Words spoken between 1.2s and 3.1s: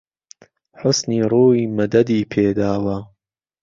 ڕووی مەدەدی پێ داوە